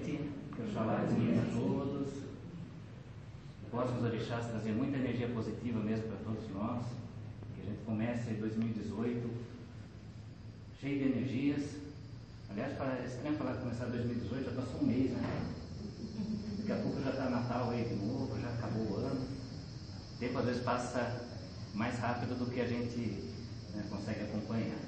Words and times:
noite, 0.00 0.30
que 0.54 0.62
Oxalá 0.62 1.04
ilumine 1.04 1.38
a 1.38 1.52
todos. 1.52 2.08
Possa 3.70 3.92
os 3.92 4.02
orixás 4.02 4.46
trazer 4.46 4.72
muita 4.72 4.96
energia 4.96 5.28
positiva 5.28 5.78
mesmo 5.78 6.08
para 6.08 6.16
todos 6.24 6.50
nós. 6.52 6.86
Que 7.54 7.62
a 7.62 7.64
gente 7.66 7.84
comece 7.84 8.30
2018 8.34 9.30
cheio 10.80 10.98
de 10.98 11.18
energias. 11.18 11.76
Aliás, 12.50 12.72
para 12.76 13.04
estranho 13.04 13.36
falar 13.36 13.54
começar 13.54 13.86
2018, 13.86 14.44
já 14.44 14.62
passou 14.62 14.80
um 14.80 14.86
mês, 14.86 15.10
né? 15.12 15.22
Daqui 16.58 16.72
a 16.72 16.76
pouco 16.76 17.00
já 17.02 17.10
está 17.10 17.30
Natal 17.30 17.70
aí 17.70 17.84
de 17.84 17.94
novo, 17.94 18.40
já 18.40 18.48
acabou 18.48 18.90
o 18.90 18.96
ano. 18.96 19.20
O 19.20 20.18
tempo 20.18 20.38
às 20.38 20.46
vezes 20.46 20.62
passa 20.62 21.28
mais 21.74 21.96
rápido 21.98 22.36
do 22.36 22.50
que 22.50 22.60
a 22.60 22.66
gente 22.66 22.98
né, 23.72 23.84
consegue 23.88 24.22
acompanhar. 24.22 24.78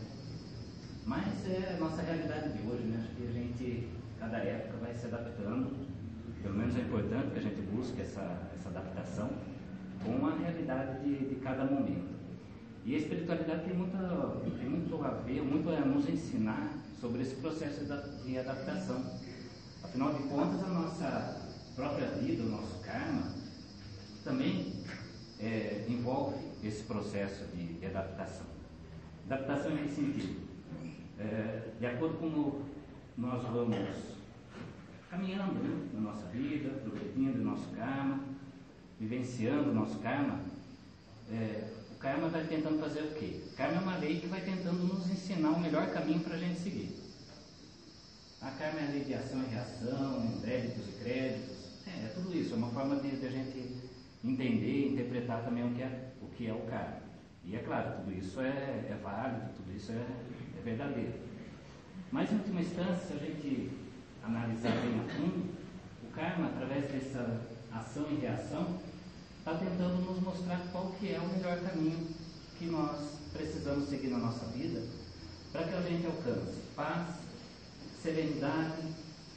Mas 1.07 1.47
é 1.47 1.75
a 1.77 1.81
nossa 1.81 2.03
realidade 2.03 2.53
de 2.59 2.67
hoje, 2.67 2.85
né? 2.85 3.05
Acho 3.05 3.15
que 3.15 3.29
a 3.29 3.33
gente, 3.33 3.89
cada 4.23 4.39
época, 4.39 4.79
vai 4.79 4.95
se 4.95 5.07
adaptando. 5.07 5.77
Pelo 6.43 6.55
menos 6.55 6.77
é 6.77 6.81
importante 6.81 7.31
que 7.33 7.39
a 7.39 7.43
gente 7.43 7.61
busque 7.63 8.01
essa, 8.01 8.51
essa 8.55 8.69
adaptação 8.69 9.31
com 10.05 10.27
a 10.27 10.35
realidade 10.37 11.05
de, 11.05 11.29
de 11.29 11.35
cada 11.37 11.65
momento. 11.65 12.13
E 12.85 12.95
a 12.95 12.99
espiritualidade 12.99 13.65
tem, 13.65 13.75
muita, 13.77 13.99
tem 14.59 14.69
muito 14.69 15.05
a 15.05 15.11
ver, 15.11 15.43
muito 15.43 15.69
a 15.71 15.81
nos 15.81 16.09
ensinar 16.09 16.79
sobre 17.01 17.23
esse 17.23 17.37
processo 17.37 17.85
de 18.25 18.39
adaptação. 18.39 19.05
Afinal 19.85 20.15
de 20.15 20.23
contas, 20.25 20.63
a 20.65 20.69
nossa 20.69 21.43
própria 21.77 22.07
vida, 22.09 22.43
o 22.43 22.51
nosso 22.51 22.81
karma, 22.83 23.33
também 24.25 24.85
é, 25.39 25.85
envolve 25.89 26.37
esse 26.63 26.83
processo 26.85 27.45
de, 27.55 27.75
de 27.75 27.87
adaptação. 27.87 28.47
Adaptação 29.27 29.73
em 29.73 29.87
que 29.87 29.95
sentido? 29.95 30.53
é, 31.19 31.63
de 31.79 31.87
acordo 31.87 32.19
com 32.19 32.31
como 32.31 32.63
nós 33.17 33.43
vamos 33.45 33.77
caminhando 35.11 35.55
né, 35.55 35.91
na 35.93 36.01
nossa 36.01 36.27
vida, 36.29 36.71
progredindo 36.81 37.41
o 37.41 37.45
nosso 37.45 37.69
karma, 37.71 38.21
vivenciando 38.99 39.71
o 39.71 39.75
nosso 39.75 39.99
karma, 39.99 40.41
é, 41.31 41.69
o 41.93 41.97
karma 41.97 42.29
vai 42.29 42.45
tentando 42.47 42.79
fazer 42.79 43.03
o 43.03 43.15
quê? 43.15 43.43
O 43.53 43.57
karma 43.57 43.77
é 43.77 43.81
uma 43.81 43.97
lei 43.99 44.21
que 44.21 44.27
vai 44.27 44.41
tentando 44.41 44.79
nos 44.79 45.11
ensinar 45.11 45.51
o 45.51 45.61
melhor 45.61 45.91
caminho 45.93 46.21
para 46.21 46.35
a 46.35 46.39
gente 46.39 46.59
seguir. 46.61 46.99
A 48.41 48.51
karma 48.53 48.81
é 48.81 48.87
a 48.87 48.91
lei 48.91 49.05
de 49.05 49.15
ação 49.15 49.43
e 49.43 49.47
reação, 49.47 50.41
débitos 50.41 50.89
e 50.89 50.93
créditos, 51.03 51.57
é, 51.87 52.07
é 52.07 52.13
tudo 52.15 52.35
isso, 52.35 52.55
é 52.55 52.57
uma 52.57 52.71
forma 52.71 52.97
de, 52.97 53.11
de 53.17 53.27
a 53.27 53.31
gente 53.31 53.83
entender 54.25 54.67
e 54.67 54.93
interpretar 54.93 55.45
também 55.45 55.65
o 55.65 55.75
que 55.75 55.83
é 55.83 56.13
o, 56.23 56.27
que 56.29 56.47
é 56.47 56.53
o 56.53 56.61
karma. 56.61 57.03
E 57.45 57.55
é 57.55 57.59
claro, 57.59 57.99
tudo 57.99 58.13
isso 58.17 58.41
é, 58.41 58.87
é 58.89 58.99
válido, 59.03 59.51
tudo 59.57 59.77
isso 59.77 59.93
é, 59.93 60.07
é 60.59 60.63
verdadeiro. 60.65 61.32
Mas, 62.13 62.31
em 62.31 62.37
última 62.37 62.61
instância, 62.61 63.07
se 63.07 63.13
a 63.15 63.17
gente 63.17 63.71
analisar 64.23 64.83
bem 64.83 65.01
a 65.01 65.15
fundo, 65.15 65.51
o 66.05 66.11
karma, 66.15 66.49
através 66.49 66.93
dessa 66.93 67.41
ação 67.73 68.07
e 68.11 68.17
reação, 68.17 68.79
está 69.39 69.55
tentando 69.55 70.05
nos 70.05 70.21
mostrar 70.21 70.61
qual 70.71 70.93
que 71.01 71.15
é 71.15 71.19
o 71.19 71.27
melhor 71.29 71.59
caminho 71.61 72.07
que 72.59 72.67
nós 72.67 73.19
precisamos 73.33 73.89
seguir 73.89 74.09
na 74.09 74.19
nossa 74.19 74.45
vida 74.49 74.83
para 75.53 75.65
que 75.65 75.75
a 75.75 75.81
gente 75.81 76.07
alcance 76.07 76.61
paz, 76.77 77.17
serenidade, 78.03 78.83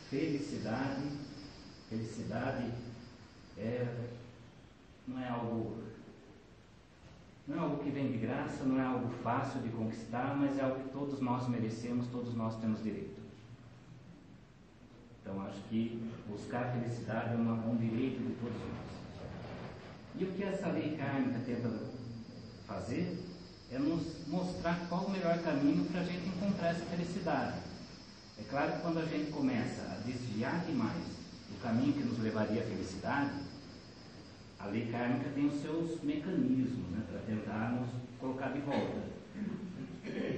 felicidade. 0.10 1.02
Felicidade 1.89 2.72
é, 3.58 4.08
não 5.08 5.22
é 5.22 5.30
algo 5.30 5.84
não 7.48 7.58
é 7.58 7.60
algo 7.60 7.84
que 7.84 7.90
vem 7.92 8.12
de 8.12 8.18
graça, 8.18 8.64
não 8.64 8.80
é 8.80 8.86
algo 8.86 9.10
fácil 9.24 9.62
de 9.62 9.70
conquistar, 9.70 10.36
mas 10.36 10.58
é 10.58 10.64
algo 10.64 10.84
que 10.84 10.90
todos 10.90 11.22
nós 11.22 11.48
merecemos, 11.48 12.08
todos 12.08 12.34
nós 12.34 12.56
temos 12.60 12.82
direito. 12.82 13.22
Então 15.22 15.42
acho 15.44 15.60
que 15.70 16.12
buscar 16.28 16.72
felicidade 16.72 17.34
é 17.34 17.36
uma, 17.36 17.54
um 17.54 17.76
direito 17.76 18.18
de 18.18 18.34
todos 18.36 18.58
nós. 18.58 18.86
E 20.17 20.23
o 20.23 20.32
que 20.32 20.44
essa 20.44 20.70
lei 20.70 20.95
kármica 20.98 21.39
tenta 21.45 21.70
fazer 22.66 23.23
é 23.72 23.78
nos 23.78 24.28
mostrar 24.28 24.88
qual 24.88 25.05
o 25.05 25.11
melhor 25.11 25.38
caminho 25.39 25.86
para 25.86 26.02
a 26.02 26.04
gente 26.04 26.28
encontrar 26.28 26.70
essa 26.70 26.86
felicidade. 26.86 27.60
É 28.39 28.44
claro 28.50 28.73
que 28.73 28.80
quando 28.80 29.00
a 29.00 29.05
gente 29.05 29.32
começa 29.32 29.82
a 29.84 29.95
desviar 30.05 30.64
demais 30.66 31.04
do 31.50 31.61
caminho 31.61 31.94
que 31.94 32.04
nos 32.04 32.20
levaria 32.20 32.61
à 32.61 32.66
felicidade, 32.66 33.32
a 34.60 34.67
lei 34.67 34.88
kármica 34.92 35.30
tem 35.33 35.48
os 35.48 35.55
seus 35.55 36.02
mecanismos 36.02 36.89
né, 36.92 37.04
para 37.10 37.20
tentar 37.20 37.71
nos 37.73 37.89
colocar 38.20 38.49
de 38.49 38.60
volta. 38.60 39.16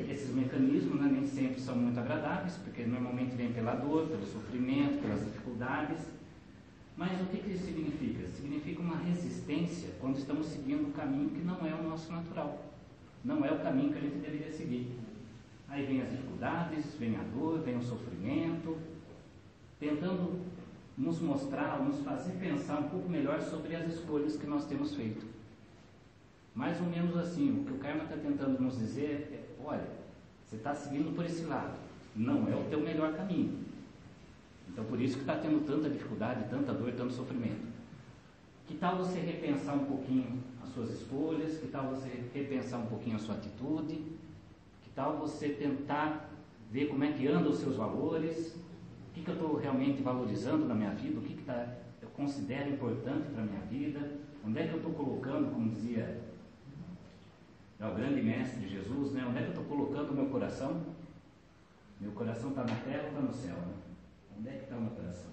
Esses 0.10 0.34
mecanismos 0.34 1.00
né, 1.00 1.10
nem 1.12 1.28
sempre 1.28 1.60
são 1.60 1.76
muito 1.76 2.00
agradáveis, 2.00 2.56
porque 2.64 2.84
normalmente 2.84 3.36
vem 3.36 3.52
pela 3.54 3.76
dor, 3.76 4.08
pelo 4.08 4.26
sofrimento, 4.26 5.02
pelas 5.02 5.24
dificuldades. 5.24 6.00
Mas 6.96 7.22
o 7.22 7.26
que, 7.26 7.38
que 7.38 7.52
isso 7.52 7.66
significa? 7.66 8.28
Significa 8.28 8.82
uma 8.82 8.98
resistência 8.98 9.90
quando 10.02 10.18
estamos 10.18 10.48
seguindo 10.48 10.88
um 10.88 10.92
caminho 10.92 11.30
que 11.30 11.42
não 11.42 11.66
é 11.66 11.74
o 11.74 11.84
nosso 11.84 12.12
natural. 12.12 12.66
Não 13.24 13.46
é 13.46 13.52
o 13.52 13.60
caminho 13.60 13.92
que 13.92 14.00
a 14.00 14.02
gente 14.02 14.18
deveria 14.18 14.52
seguir. 14.52 14.98
Aí 15.70 15.86
vem 15.86 16.02
as 16.02 16.10
dificuldades, 16.10 16.96
vem 16.98 17.16
a 17.18 17.24
dor, 17.24 17.60
vem 17.60 17.78
o 17.78 17.84
sofrimento, 17.84 18.78
tentando 19.80 20.42
nos 20.98 21.20
mostrar, 21.20 21.80
nos 21.84 22.00
fazer 22.00 22.34
pensar 22.34 22.80
um 22.80 22.90
pouco 22.90 23.08
melhor 23.08 23.40
sobre 23.42 23.76
as 23.76 23.94
escolhas 23.94 24.36
que 24.36 24.48
nós 24.48 24.66
temos 24.66 24.96
feito. 24.96 25.26
Mais 26.56 26.82
ou 26.82 26.88
menos 26.88 27.16
assim, 27.16 27.62
o 27.62 27.64
que 27.64 27.74
o 27.74 27.78
Karma 27.78 28.04
está 28.04 28.18
tentando 28.18 28.60
nos 28.60 28.80
dizer 28.80 29.30
é: 29.32 29.64
olha, 29.64 29.88
você 30.46 30.56
está 30.56 30.74
seguindo 30.74 31.16
por 31.16 31.24
esse 31.24 31.44
lado, 31.46 31.78
não 32.16 32.48
é 32.52 32.56
o 32.56 32.64
teu 32.64 32.80
melhor 32.80 33.14
caminho. 33.14 33.68
Então, 34.68 34.84
por 34.86 35.00
isso 35.00 35.16
que 35.16 35.22
está 35.22 35.36
tendo 35.36 35.66
tanta 35.66 35.90
dificuldade, 35.90 36.50
tanta 36.50 36.74
dor, 36.74 36.92
tanto 36.94 37.14
sofrimento. 37.14 37.68
Que 38.68 38.76
tal 38.76 38.98
você 38.98 39.20
repensar 39.20 39.76
um 39.76 39.86
pouquinho 39.86 40.44
as 40.64 40.70
suas 40.70 40.90
escolhas? 40.92 41.58
Que 41.58 41.68
tal 41.68 41.90
você 41.90 42.10
repensar 42.34 42.80
um 42.80 42.88
pouquinho 42.88 43.16
a 43.16 43.20
sua 43.20 43.36
atitude? 43.36 43.96
Que 44.84 44.90
tal 44.94 45.18
você 45.18 45.50
tentar 45.50 46.30
ver 46.72 46.88
como 46.88 47.04
é 47.04 47.12
que 47.12 47.28
andam 47.28 47.52
os 47.52 47.60
seus 47.60 47.76
valores? 47.76 48.56
Que, 49.18 49.24
que 49.24 49.30
eu 49.30 49.36
estou 49.36 49.56
realmente 49.58 50.02
valorizando 50.02 50.66
na 50.66 50.76
minha 50.76 50.92
vida, 50.92 51.20
o 51.20 51.22
que, 51.22 51.34
que 51.34 51.44
tá, 51.44 51.76
eu 52.02 52.10
considero 52.10 52.70
importante 52.70 53.30
para 53.30 53.44
a 53.44 53.46
minha 53.46 53.62
vida, 53.62 54.00
onde 54.46 54.60
é 54.60 54.68
que 54.68 54.74
eu 54.74 54.78
estou 54.78 54.94
colocando, 54.94 55.52
como 55.52 55.70
dizia 55.70 56.22
é 57.80 57.86
o 57.86 57.94
grande 57.94 58.22
mestre 58.24 58.68
Jesus, 58.68 59.12
né? 59.12 59.24
onde 59.28 59.38
é 59.38 59.42
que 59.42 59.48
eu 59.48 59.62
estou 59.62 59.66
colocando 59.66 60.10
o 60.10 60.16
meu 60.16 60.26
coração? 60.28 60.82
Meu 62.00 62.12
coração 62.12 62.50
está 62.50 62.64
na 62.64 62.76
terra 62.76 63.04
ou 63.04 63.10
está 63.10 63.22
no 63.22 63.34
céu? 63.34 63.56
Né? 63.56 63.74
Onde 64.38 64.50
é 64.50 64.52
que 64.54 64.64
está 64.64 64.76
o 64.76 64.82
meu 64.82 64.92
coração? 64.92 65.32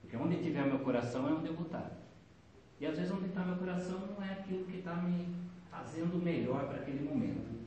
Porque 0.00 0.16
onde 0.16 0.42
tiver 0.42 0.66
meu 0.66 0.78
coração 0.78 1.28
é 1.28 1.32
onde 1.32 1.48
eu 1.48 1.54
vou 1.54 1.66
estar. 1.66 1.90
E 2.80 2.86
às 2.86 2.96
vezes 2.96 3.12
onde 3.12 3.26
está 3.26 3.44
meu 3.44 3.56
coração 3.56 3.98
não 3.98 4.24
é 4.24 4.32
aquilo 4.32 4.64
que 4.64 4.78
está 4.78 4.94
me 4.94 5.34
fazendo 5.70 6.22
melhor 6.22 6.66
para 6.66 6.78
aquele 6.78 7.06
momento. 7.06 7.60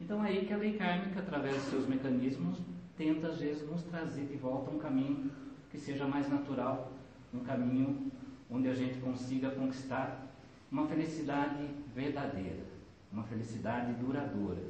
Então 0.00 0.24
é 0.24 0.28
aí 0.30 0.44
que 0.44 0.52
a 0.52 0.56
lei 0.56 0.76
kármica, 0.76 1.20
através 1.20 1.54
dos 1.54 1.64
seus 1.66 1.86
mecanismos, 1.86 2.58
tenta 2.96 3.28
às 3.28 3.38
vezes 3.38 3.68
nos 3.68 3.82
trazer 3.82 4.26
de 4.26 4.36
volta 4.36 4.70
um 4.70 4.78
caminho 4.78 5.30
que 5.70 5.78
seja 5.78 6.06
mais 6.06 6.28
natural, 6.28 6.92
um 7.32 7.40
caminho 7.40 8.10
onde 8.50 8.68
a 8.68 8.74
gente 8.74 8.98
consiga 9.00 9.50
conquistar 9.50 10.28
uma 10.70 10.86
felicidade 10.86 11.66
verdadeira, 11.94 12.64
uma 13.10 13.24
felicidade 13.24 13.94
duradoura. 13.94 14.62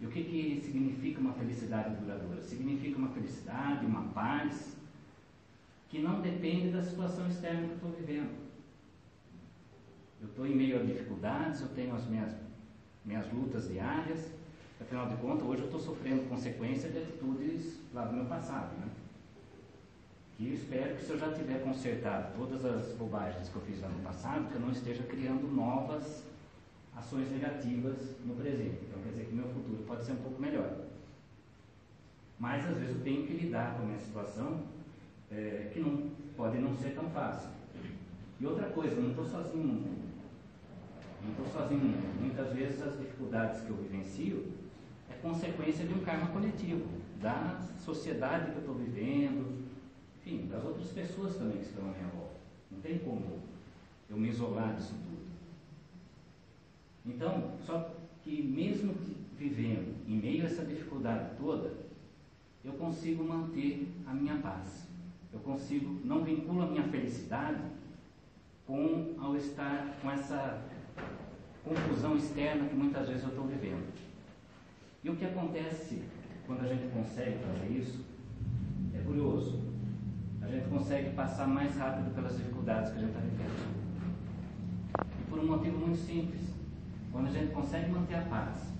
E 0.00 0.06
o 0.06 0.10
que, 0.10 0.24
que 0.24 0.60
significa 0.60 1.20
uma 1.20 1.32
felicidade 1.32 1.94
duradoura? 1.96 2.42
Significa 2.42 2.98
uma 2.98 3.08
felicidade, 3.08 3.86
uma 3.86 4.02
paz, 4.08 4.76
que 5.88 6.00
não 6.00 6.20
depende 6.20 6.70
da 6.70 6.82
situação 6.82 7.28
externa 7.28 7.66
que 7.66 7.70
eu 7.70 7.76
estou 7.76 7.90
vivendo. 7.92 8.44
Eu 10.20 10.28
estou 10.28 10.46
em 10.46 10.56
meio 10.56 10.80
a 10.80 10.84
dificuldades, 10.84 11.60
eu 11.60 11.68
tenho 11.68 11.94
as 11.94 12.06
minhas, 12.06 12.34
minhas 13.04 13.32
lutas 13.32 13.68
diárias, 13.68 14.32
Afinal 14.80 15.06
de 15.06 15.16
contas, 15.16 15.46
hoje 15.46 15.62
eu 15.62 15.66
estou 15.66 15.80
sofrendo 15.80 16.28
consequência 16.28 16.90
de 16.90 16.98
atitudes 16.98 17.78
lá 17.92 18.04
do 18.04 18.14
meu 18.14 18.24
passado, 18.26 18.76
né? 18.78 18.88
E 20.38 20.48
eu 20.48 20.54
espero 20.54 20.96
que 20.96 21.04
se 21.04 21.10
eu 21.10 21.18
já 21.18 21.32
tiver 21.32 21.62
consertado 21.62 22.36
todas 22.36 22.64
as 22.64 22.92
bobagens 22.96 23.48
que 23.48 23.54
eu 23.54 23.62
fiz 23.62 23.80
lá 23.80 23.88
no 23.88 24.02
passado, 24.02 24.48
que 24.48 24.56
eu 24.56 24.60
não 24.60 24.72
esteja 24.72 25.04
criando 25.04 25.46
novas 25.46 26.24
ações 26.96 27.30
negativas 27.30 27.96
no 28.24 28.34
presente. 28.34 28.80
Então 28.82 29.00
quer 29.02 29.10
dizer 29.10 29.26
que 29.26 29.34
meu 29.34 29.48
futuro 29.48 29.84
pode 29.86 30.04
ser 30.04 30.12
um 30.12 30.16
pouco 30.16 30.42
melhor. 30.42 30.76
Mas 32.38 32.68
às 32.68 32.76
vezes 32.76 32.96
eu 32.96 33.02
tenho 33.02 33.24
que 33.26 33.32
lidar 33.32 33.76
com 33.76 33.84
uma 33.84 33.98
situação 33.98 34.62
é, 35.30 35.70
que 35.72 35.78
não 35.78 36.10
pode 36.36 36.58
não 36.58 36.76
ser 36.76 36.96
tão 36.96 37.08
fácil. 37.10 37.50
E 38.40 38.46
outra 38.46 38.68
coisa, 38.70 38.96
eu 38.96 39.02
não 39.02 39.10
estou 39.10 39.24
sozinho. 39.24 39.86
Não 41.22 41.30
estou 41.30 41.46
sozinho. 41.46 41.96
Muitas 42.20 42.52
vezes 42.52 42.82
as 42.82 42.98
dificuldades 42.98 43.60
que 43.60 43.70
eu 43.70 43.76
vivencio 43.76 44.63
é 45.10 45.14
consequência 45.22 45.86
de 45.86 45.94
um 45.94 46.00
karma 46.00 46.28
coletivo, 46.28 46.86
da 47.20 47.60
sociedade 47.78 48.50
que 48.50 48.56
eu 48.56 48.60
estou 48.60 48.74
vivendo, 48.74 49.64
enfim, 50.18 50.46
das 50.46 50.64
outras 50.64 50.88
pessoas 50.88 51.36
também 51.36 51.58
que 51.58 51.64
estão 51.64 51.84
à 51.84 51.92
minha 51.92 52.08
volta. 52.08 52.34
Não 52.70 52.80
tem 52.80 52.98
como 52.98 53.40
eu 54.08 54.16
me 54.16 54.28
isolar 54.28 54.74
disso 54.74 54.94
tudo. 54.94 55.24
Então, 57.06 57.52
só 57.64 57.94
que 58.22 58.42
mesmo 58.42 58.94
vivendo 59.36 59.94
em 60.08 60.16
meio 60.16 60.42
a 60.42 60.46
essa 60.46 60.64
dificuldade 60.64 61.36
toda, 61.38 61.72
eu 62.64 62.72
consigo 62.74 63.22
manter 63.22 63.88
a 64.06 64.14
minha 64.14 64.36
paz. 64.38 64.86
Eu 65.32 65.40
consigo, 65.40 66.00
não 66.04 66.24
vinculo 66.24 66.62
a 66.62 66.66
minha 66.66 66.84
felicidade 66.84 67.60
com 68.66 69.14
ao 69.18 69.36
estar 69.36 69.98
com 70.00 70.10
essa 70.10 70.62
confusão 71.62 72.16
externa 72.16 72.68
que 72.68 72.74
muitas 72.74 73.08
vezes 73.08 73.22
eu 73.24 73.30
estou 73.30 73.46
vivendo. 73.46 73.92
E 75.04 75.10
o 75.10 75.16
que 75.16 75.26
acontece 75.26 76.02
quando 76.46 76.64
a 76.64 76.66
gente 76.66 76.90
consegue 76.90 77.36
fazer 77.38 77.70
isso 77.78 78.02
é 78.94 78.98
curioso. 79.02 79.60
A 80.40 80.48
gente 80.48 80.66
consegue 80.70 81.10
passar 81.10 81.46
mais 81.46 81.76
rápido 81.76 82.14
pelas 82.14 82.38
dificuldades 82.38 82.90
que 82.90 82.96
a 82.96 83.00
gente 83.00 83.10
está 83.10 83.20
vivendo. 83.20 83.84
E 85.20 85.30
por 85.30 85.40
um 85.40 85.46
motivo 85.46 85.76
muito 85.76 85.98
simples. 85.98 86.40
Quando 87.12 87.26
a 87.26 87.30
gente 87.30 87.52
consegue 87.52 87.90
manter 87.90 88.14
a 88.14 88.22
paz, 88.22 88.72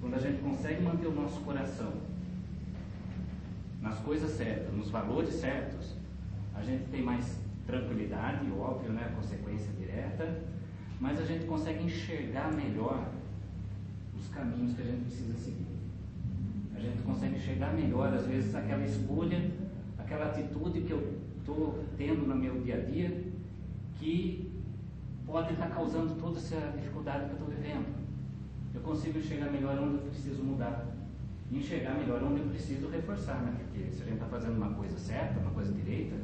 quando 0.00 0.14
a 0.14 0.18
gente 0.18 0.42
consegue 0.42 0.82
manter 0.82 1.06
o 1.06 1.14
nosso 1.14 1.40
coração 1.42 1.92
nas 3.80 4.00
coisas 4.00 4.32
certas, 4.32 4.74
nos 4.74 4.90
valores 4.90 5.34
certos, 5.34 5.94
a 6.52 6.64
gente 6.64 6.84
tem 6.90 7.00
mais 7.00 7.38
tranquilidade, 7.64 8.50
óbvio, 8.58 8.92
né, 8.92 9.12
consequência 9.14 9.72
direta, 9.74 10.42
mas 11.00 11.20
a 11.20 11.24
gente 11.24 11.46
consegue 11.46 11.84
enxergar 11.84 12.52
melhor 12.52 13.06
os 14.18 14.28
caminhos 14.28 14.74
que 14.74 14.82
a 14.82 14.84
gente 14.84 15.02
precisa 15.02 15.34
seguir. 15.34 15.66
A 16.74 16.80
gente 16.80 17.02
consegue 17.02 17.36
enxergar 17.36 17.72
melhor, 17.72 18.12
às 18.12 18.26
vezes, 18.26 18.54
aquela 18.54 18.84
escolha, 18.84 19.50
aquela 19.98 20.26
atitude 20.26 20.82
que 20.82 20.90
eu 20.90 21.18
estou 21.38 21.84
tendo 21.96 22.26
no 22.26 22.34
meu 22.34 22.60
dia 22.60 22.76
a 22.76 22.80
dia, 22.80 23.24
que 23.98 24.52
pode 25.26 25.52
estar 25.52 25.68
causando 25.68 26.14
toda 26.20 26.38
essa 26.38 26.72
dificuldade 26.76 27.26
que 27.26 27.30
eu 27.30 27.38
estou 27.38 27.48
vivendo. 27.48 27.86
Eu 28.74 28.80
consigo 28.80 29.18
enxergar 29.18 29.50
melhor 29.50 29.78
onde 29.78 29.94
eu 29.94 30.02
preciso 30.10 30.42
mudar. 30.42 30.86
E 31.50 31.58
enxergar 31.58 31.94
melhor 31.94 32.22
onde 32.22 32.40
eu 32.40 32.48
preciso 32.48 32.88
reforçar, 32.88 33.42
né? 33.42 33.54
Porque 33.58 33.90
se 33.92 34.02
a 34.02 34.04
gente 34.04 34.14
está 34.14 34.26
fazendo 34.26 34.56
uma 34.56 34.74
coisa 34.74 34.98
certa, 34.98 35.38
uma 35.40 35.50
coisa 35.52 35.72
direita, 35.72 36.16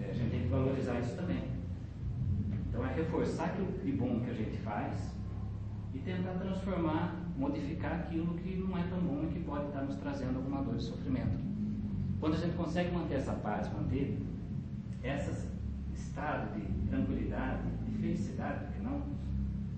é, 0.00 0.10
a 0.10 0.12
gente 0.12 0.30
tem 0.30 0.42
que 0.42 0.48
valorizar 0.48 1.00
isso 1.00 1.16
também. 1.16 1.42
Então 2.68 2.86
é 2.86 2.94
reforçar 2.94 3.46
aquilo 3.46 3.72
de 3.84 3.92
bom 3.92 4.20
que 4.20 4.30
a 4.30 4.34
gente 4.34 4.56
faz 4.58 5.17
e 5.98 6.02
tentar 6.04 6.32
transformar, 6.34 7.16
modificar 7.36 8.00
aquilo 8.00 8.34
que 8.34 8.56
não 8.56 8.76
é 8.78 8.82
tão 8.84 9.00
bom 9.00 9.24
e 9.24 9.32
que 9.32 9.40
pode 9.40 9.66
estar 9.66 9.82
nos 9.82 9.96
trazendo 9.96 10.36
alguma 10.36 10.62
dor 10.62 10.76
e 10.76 10.80
sofrimento. 10.80 11.38
Quando 12.20 12.34
a 12.34 12.38
gente 12.38 12.56
consegue 12.56 12.92
manter 12.94 13.16
essa 13.16 13.32
paz, 13.32 13.72
manter 13.72 14.18
esse 15.02 15.48
estado 15.94 16.54
de 16.54 16.88
tranquilidade, 16.88 17.62
de 17.86 17.98
felicidade, 17.98 18.64
porque 18.66 18.80
não? 18.80 19.02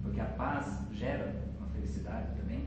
Porque 0.02 0.20
a 0.20 0.26
paz 0.26 0.81
gera 0.93 1.34
uma 1.58 1.69
felicidade 1.69 2.37
também. 2.38 2.64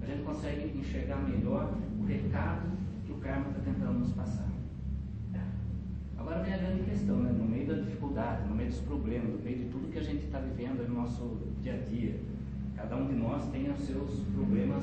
A 0.00 0.06
gente 0.06 0.22
consegue 0.22 0.78
enxergar 0.78 1.16
melhor 1.16 1.74
o 1.98 2.04
recado 2.04 2.68
que 3.04 3.12
o 3.12 3.16
karma 3.16 3.48
está 3.50 3.60
tentando 3.60 3.98
nos 3.98 4.12
passar. 4.12 4.48
Agora 6.16 6.42
vem 6.42 6.52
a 6.52 6.58
grande 6.58 6.82
questão, 6.82 7.16
né? 7.16 7.32
no 7.32 7.44
meio 7.44 7.66
da 7.66 7.74
dificuldade, 7.74 8.46
no 8.46 8.54
meio 8.54 8.68
dos 8.68 8.80
problemas, 8.80 9.32
no 9.32 9.38
meio 9.38 9.58
de 9.58 9.64
tudo 9.64 9.90
que 9.90 9.98
a 9.98 10.02
gente 10.02 10.26
está 10.26 10.38
vivendo 10.38 10.86
no 10.86 11.00
nosso 11.00 11.38
dia 11.62 11.74
a 11.74 11.78
dia. 11.78 12.29
Cada 12.80 12.96
um 12.96 13.06
de 13.06 13.14
nós 13.14 13.46
tem 13.50 13.70
os 13.70 13.78
seus 13.80 14.20
problemas 14.34 14.82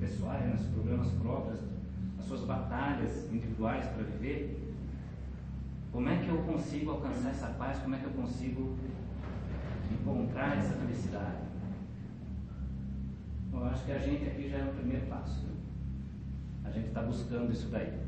pessoais, 0.00 0.42
né? 0.46 0.56
os 0.58 0.66
problemas 0.68 1.06
próprios, 1.20 1.60
as 2.18 2.24
suas 2.24 2.40
batalhas 2.46 3.30
individuais 3.30 3.84
para 3.88 4.04
viver. 4.04 4.74
Como 5.92 6.08
é 6.08 6.16
que 6.16 6.30
eu 6.30 6.38
consigo 6.38 6.92
alcançar 6.92 7.28
essa 7.28 7.48
paz? 7.48 7.78
Como 7.80 7.94
é 7.94 7.98
que 7.98 8.06
eu 8.06 8.12
consigo 8.12 8.74
encontrar 9.92 10.56
essa 10.56 10.72
felicidade? 10.72 11.42
Eu 13.52 13.64
acho 13.66 13.84
que 13.84 13.92
a 13.92 13.98
gente 13.98 14.24
aqui 14.24 14.48
já 14.48 14.58
é 14.58 14.64
o 14.64 14.74
primeiro 14.74 15.04
passo. 15.06 15.44
A 16.64 16.70
gente 16.70 16.88
está 16.88 17.02
buscando 17.02 17.52
isso 17.52 17.68
daí. 17.68 18.00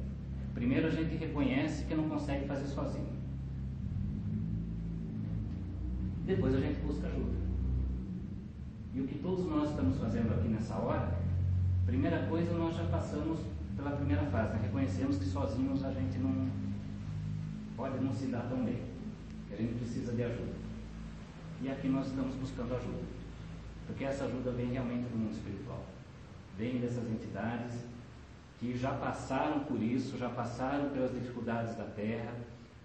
Primeiro 0.54 0.86
a 0.86 0.90
gente 0.90 1.16
reconhece 1.16 1.84
que 1.84 1.94
não 1.94 2.08
consegue 2.08 2.46
fazer 2.46 2.66
sozinho. 2.66 3.12
Depois 6.24 6.54
a 6.54 6.60
gente 6.60 6.80
busca 6.80 7.08
ajuda. 7.08 7.51
E 8.94 9.00
o 9.00 9.06
que 9.06 9.18
todos 9.18 9.46
nós 9.46 9.70
estamos 9.70 9.98
fazendo 9.98 10.34
aqui 10.34 10.48
nessa 10.48 10.74
hora, 10.74 11.18
primeira 11.86 12.26
coisa 12.26 12.52
nós 12.52 12.76
já 12.76 12.84
passamos 12.84 13.40
pela 13.76 13.92
primeira 13.92 14.22
fase, 14.26 14.52
né? 14.54 14.60
reconhecemos 14.64 15.16
que 15.16 15.24
sozinhos 15.24 15.82
a 15.84 15.92
gente 15.92 16.18
não 16.18 16.48
pode 17.76 17.98
não 18.04 18.12
se 18.12 18.26
dar 18.26 18.48
tão 18.48 18.64
bem, 18.64 18.82
que 19.48 19.54
a 19.54 19.56
gente 19.56 19.74
precisa 19.74 20.12
de 20.12 20.22
ajuda. 20.22 20.52
E 21.62 21.70
aqui 21.70 21.88
nós 21.88 22.06
estamos 22.06 22.34
buscando 22.34 22.74
ajuda, 22.74 23.02
porque 23.86 24.04
essa 24.04 24.24
ajuda 24.24 24.50
vem 24.50 24.72
realmente 24.72 25.08
do 25.08 25.16
mundo 25.16 25.32
espiritual, 25.32 25.84
vem 26.58 26.78
dessas 26.78 27.08
entidades 27.08 27.84
que 28.58 28.76
já 28.76 28.92
passaram 28.92 29.60
por 29.60 29.82
isso, 29.82 30.18
já 30.18 30.28
passaram 30.28 30.90
pelas 30.90 31.12
dificuldades 31.12 31.74
da 31.76 31.84
terra, 31.84 32.32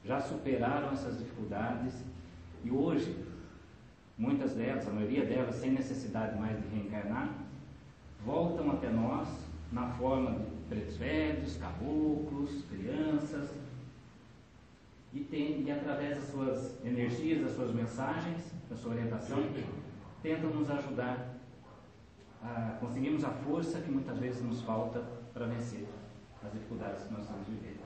já 0.05 0.21
superaram 0.21 0.91
essas 0.93 1.17
dificuldades 1.17 1.93
e 2.63 2.71
hoje, 2.71 3.15
muitas 4.17 4.53
delas, 4.53 4.87
a 4.87 4.91
maioria 4.91 5.25
delas, 5.25 5.55
sem 5.55 5.71
necessidade 5.71 6.37
mais 6.39 6.57
de 6.57 6.67
reencarnar, 6.75 7.29
voltam 8.25 8.71
até 8.71 8.89
nós 8.89 9.27
na 9.71 9.87
forma 9.91 10.31
de 10.31 10.45
pretos 10.69 10.97
velhos, 10.97 11.57
caboclos, 11.57 12.63
crianças, 12.69 13.49
e, 15.13 15.19
tem, 15.21 15.63
e 15.63 15.71
através 15.71 16.17
das 16.17 16.29
suas 16.29 16.85
energias, 16.85 17.41
das 17.41 17.55
suas 17.55 17.73
mensagens, 17.73 18.51
da 18.69 18.75
sua 18.75 18.91
orientação, 18.91 19.37
tentam 20.21 20.49
nos 20.49 20.69
ajudar 20.69 21.35
a 22.43 22.77
conseguirmos 22.79 23.23
a 23.23 23.29
força 23.29 23.79
que 23.79 23.89
muitas 23.89 24.17
vezes 24.17 24.43
nos 24.43 24.61
falta 24.61 25.03
para 25.33 25.45
vencer 25.45 25.87
as 26.43 26.51
dificuldades 26.51 27.03
que 27.03 27.13
nós 27.13 27.23
estamos 27.23 27.47
vivendo. 27.47 27.81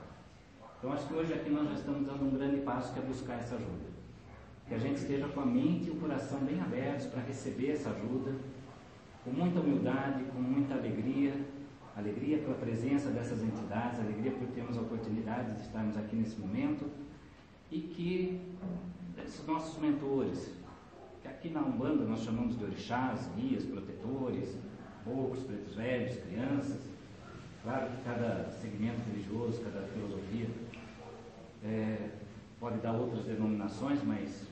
Então, 0.78 0.92
acho 0.92 1.06
que 1.06 1.14
hoje 1.14 1.32
aqui 1.32 1.50
nós 1.50 1.68
já 1.68 1.74
estamos 1.74 2.06
dando 2.06 2.24
um 2.24 2.30
grande 2.30 2.60
passo 2.62 2.92
que 2.92 2.98
é 2.98 3.02
buscar 3.02 3.38
essa 3.38 3.54
ajuda. 3.54 3.92
Que 4.68 4.74
a 4.74 4.78
gente 4.78 4.96
esteja 4.96 5.28
com 5.28 5.40
a 5.40 5.46
mente 5.46 5.88
e 5.88 5.90
o 5.90 5.96
coração 5.96 6.40
bem 6.40 6.60
abertos 6.60 7.06
para 7.06 7.22
receber 7.22 7.72
essa 7.72 7.90
ajuda, 7.90 8.32
com 9.24 9.30
muita 9.30 9.60
humildade, 9.60 10.24
com 10.24 10.40
muita 10.40 10.74
alegria, 10.74 11.34
alegria 11.96 12.38
pela 12.38 12.54
presença 12.54 13.10
dessas 13.10 13.42
entidades, 13.42 14.00
alegria 14.00 14.32
por 14.32 14.48
termos 14.48 14.78
a 14.78 14.80
oportunidade 14.80 15.54
de 15.56 15.62
estarmos 15.62 15.96
aqui 15.96 16.16
nesse 16.16 16.40
momento. 16.40 16.86
E 17.70 17.80
que 17.80 18.40
esses 19.24 19.46
nossos 19.46 19.80
mentores, 19.80 20.52
que 21.22 21.28
aqui 21.28 21.48
na 21.50 21.60
Umbanda 21.60 22.04
nós 22.04 22.22
chamamos 22.22 22.58
de 22.58 22.64
orixás, 22.64 23.28
guias, 23.36 23.64
protetores, 23.64 24.56
poucos, 25.04 25.42
pretos 25.42 25.74
velhos, 25.74 26.16
crianças, 26.16 26.92
Claro 27.62 27.90
que 27.92 28.02
cada 28.02 28.50
segmento 28.50 29.00
religioso, 29.08 29.62
cada 29.62 29.86
filosofia 29.86 30.48
é, 31.64 32.10
pode 32.58 32.78
dar 32.78 32.92
outras 32.92 33.24
denominações, 33.24 34.02
mas 34.02 34.48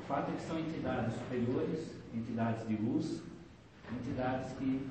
o 0.00 0.06
fato 0.06 0.30
é 0.30 0.34
que 0.34 0.42
são 0.42 0.58
entidades 0.58 1.14
superiores, 1.14 1.92
entidades 2.14 2.66
de 2.66 2.76
luz, 2.76 3.22
entidades 3.92 4.52
que, 4.58 4.88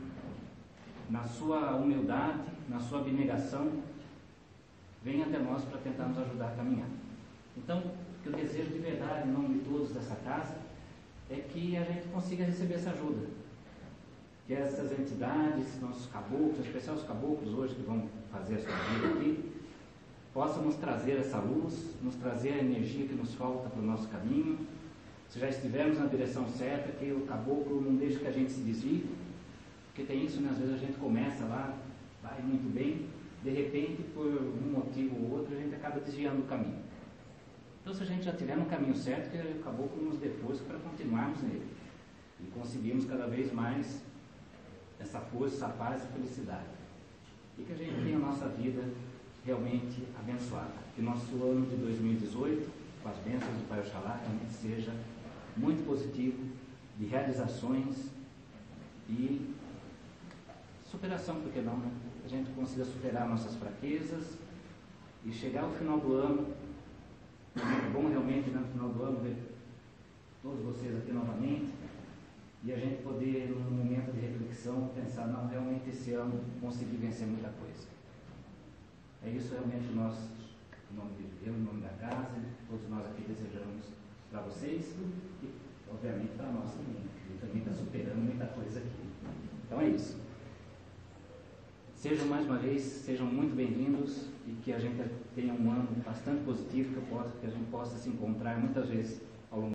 na 1.10 1.24
sua 1.24 1.76
humildade, 1.76 2.40
na 2.70 2.80
sua 2.80 3.00
abnegação, 3.00 3.82
vêm 5.04 5.24
até 5.24 5.40
nós 5.40 5.64
para 5.66 5.80
tentar 5.80 6.06
nos 6.06 6.20
ajudar 6.20 6.50
a 6.50 6.56
caminhar. 6.56 6.88
Então, 7.58 7.80
o 7.80 8.24
que 8.24 8.30
eu 8.30 8.34
desejo 8.34 8.72
de 8.72 8.80
verdade, 8.80 9.28
em 9.28 9.32
nome 9.32 9.60
de 9.60 9.66
todos 9.66 9.92
dessa 9.92 10.16
casa, 10.18 10.56
é 11.30 11.36
que 11.36 11.76
a 11.76 11.84
gente 11.84 12.08
consiga 12.08 12.46
receber 12.46 12.76
essa 12.76 12.92
ajuda 12.92 13.28
que 14.50 14.56
essas 14.56 14.92
entidades, 14.98 15.80
nossos 15.80 16.08
caboclos, 16.08 16.66
especial 16.66 16.96
os 16.96 17.04
caboclos 17.04 17.54
hoje 17.54 17.76
que 17.76 17.84
vão 17.84 18.10
fazer 18.32 18.56
a 18.56 18.60
sua 18.60 18.72
vida 18.72 19.14
aqui, 19.14 19.52
possam 20.34 20.64
nos 20.64 20.76
trazer 20.78 21.20
essa 21.20 21.38
luz, 21.38 21.94
nos 22.02 22.16
trazer 22.16 22.54
a 22.54 22.58
energia 22.58 23.06
que 23.06 23.14
nos 23.14 23.36
falta 23.36 23.70
para 23.70 23.80
o 23.80 23.86
nosso 23.86 24.08
caminho. 24.08 24.58
Se 25.30 25.40
já 25.40 25.48
estivermos 25.48 26.00
na 26.00 26.08
direção 26.08 26.48
certa, 26.48 26.92
que 26.92 27.12
o 27.12 27.22
caboclo 27.22 27.82
não 27.82 27.96
deixe 27.96 28.18
que 28.18 28.28
a 28.28 28.32
gente 28.32 28.52
se 28.52 28.62
desvie, 28.62 29.06
porque 29.88 30.04
tem 30.04 30.26
isso, 30.26 30.42
né? 30.42 30.50
às 30.52 30.58
vezes 30.58 30.74
a 30.74 30.78
gente 30.78 30.98
começa 30.98 31.46
lá, 31.46 31.78
vai 32.24 32.42
muito 32.42 32.74
bem, 32.74 33.08
de 33.44 33.50
repente, 33.52 34.02
por 34.14 34.26
um 34.26 34.72
motivo 34.72 35.16
ou 35.24 35.40
outro, 35.40 35.56
a 35.56 35.60
gente 35.60 35.76
acaba 35.76 36.00
desviando 36.00 36.42
o 36.42 36.46
caminho. 36.46 36.80
Então, 37.82 37.94
se 37.94 38.04
a 38.04 38.06
gente 38.06 38.24
já 38.24 38.32
estiver 38.32 38.58
no 38.58 38.66
caminho 38.66 38.96
certo, 38.96 39.32
que 39.32 39.38
o 39.38 39.64
caboclo 39.64 40.04
nos 40.04 40.18
dê 40.18 40.30
força 40.30 40.64
para 40.64 40.78
continuarmos 40.80 41.42
nele 41.44 41.66
e 42.42 42.48
conseguirmos 42.48 43.06
cada 43.06 43.28
vez 43.28 43.52
mais 43.54 44.02
essa 45.00 45.20
força, 45.20 45.56
essa 45.56 45.70
paz 45.70 46.04
e 46.04 46.08
felicidade. 46.14 46.68
E 47.58 47.64
que 47.64 47.74
a 47.74 47.76
gente 47.76 48.04
tenha 48.04 48.18
a 48.18 48.20
nossa 48.20 48.48
vida 48.50 48.84
realmente 49.46 50.04
abençoada. 50.18 50.74
Que 50.96 51.02
nosso 51.02 51.36
ano 51.44 51.66
de 51.66 51.76
2018, 51.78 52.70
com 53.02 53.10
as 53.10 53.18
bênçãos 53.18 53.56
do 53.56 53.68
Pai 53.70 53.80
Oxalá, 53.80 54.20
realmente 54.22 54.52
seja 54.54 54.92
muito 55.58 55.86
positivo, 55.86 56.44
de 56.98 57.06
realizações 57.06 58.10
e 59.10 59.56
superação, 60.84 61.42
por 61.42 61.52
que 61.52 61.62
não, 61.62 61.78
né? 61.78 61.92
A 62.26 62.28
gente 62.28 62.52
consiga 62.52 62.84
superar 62.84 63.28
nossas 63.28 63.56
fraquezas 63.56 64.38
e 65.26 65.32
chegar 65.32 65.64
ao 65.64 65.72
final 65.72 66.00
do 66.00 66.14
ano, 66.14 66.54
é 67.56 67.90
bom 67.92 68.10
realmente 68.10 68.50
né, 68.50 68.60
no 68.60 68.68
final 68.68 68.90
do 68.90 69.04
ano 69.04 69.20
ver 69.20 69.36
todos 70.42 70.62
vocês 70.64 70.96
aqui 70.98 71.12
novamente, 71.12 71.74
e 72.64 72.74
a 72.74 72.78
gente 72.78 73.02
poder, 73.02 73.50
num 73.50 73.78
momento 73.78 74.12
de 74.14 74.20
reflexão, 74.20 74.90
pensar 74.94 75.24
pensar, 75.24 75.28
não, 75.28 75.48
realmente 75.48 75.90
esse 75.90 76.12
ano 76.12 76.44
consegui 76.60 76.98
vencer 76.98 77.26
muita 77.28 77.50
coisa. 77.50 77.88
É 79.24 79.30
isso 79.30 79.54
realmente 79.54 79.94
nós, 79.94 80.16
em 80.92 80.96
nome 80.96 81.12
de 81.16 81.24
Deus, 81.44 81.58
em 81.58 81.62
nome 81.62 81.82
da 81.82 81.90
casa, 81.90 82.36
todos 82.70 82.90
nós 82.90 83.06
aqui 83.06 83.24
desejamos 83.24 83.99
para 84.32 84.42
vocês 84.42 84.96
e, 85.44 85.50
obviamente, 85.92 86.32
para 86.38 86.52
nós 86.52 86.72
também. 86.72 87.04
Ele 87.30 87.40
também 87.40 87.58
está 87.60 87.74
superando 87.74 88.24
muita 88.24 88.46
coisa 88.46 88.80
aqui. 88.80 89.10
Então 89.66 89.82
é 89.82 89.90
isso. 89.90 90.18
Sejam 91.96 92.28
mais 92.28 92.46
uma 92.46 92.58
vez, 92.58 92.82
sejam 92.82 93.26
muito 93.26 93.56
bem-vindos 93.56 94.28
e 94.48 94.52
que 94.64 94.72
a 94.72 94.80
gente 94.80 95.04
tenha 95.36 95.54
um 95.54 95.72
ano 95.72 95.88
bastante 96.06 96.44
positivo, 96.44 96.94
que, 96.94 97.10
possa, 97.10 97.30
que 97.40 97.46
a 97.46 97.50
gente 97.50 97.70
possa 97.70 97.98
se 97.98 98.10
encontrar 98.10 98.58
muitas 98.58 98.88
vezes 98.88 99.22